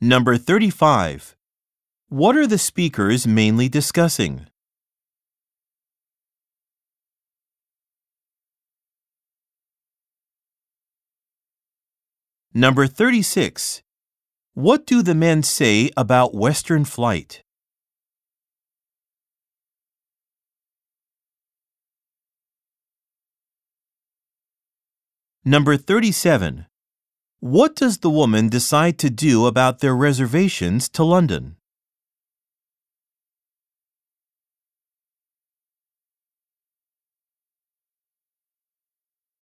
Number 0.00 0.36
35. 0.36 1.34
What 2.10 2.36
are 2.36 2.46
the 2.46 2.58
speakers 2.58 3.26
mainly 3.26 3.66
discussing? 3.66 4.46
Number 12.52 12.86
36. 12.86 13.82
What 14.52 14.84
do 14.84 15.02
the 15.02 15.14
men 15.14 15.42
say 15.42 15.90
about 15.96 16.34
Western 16.34 16.84
flight? 16.84 17.42
Number 25.42 25.78
37. 25.78 26.66
What 27.40 27.76
does 27.76 27.98
the 27.98 28.08
woman 28.08 28.48
decide 28.48 28.98
to 28.98 29.10
do 29.10 29.44
about 29.44 29.80
their 29.80 29.94
reservations 29.94 30.88
to 30.90 31.04
London? 31.04 31.56